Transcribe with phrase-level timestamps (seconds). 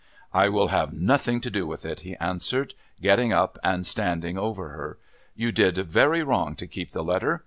[0.33, 4.69] "I will have nothing to do with it," he answered, getting up and standing over
[4.69, 4.97] her.
[5.35, 7.39] "You did very wrong to keep the letter.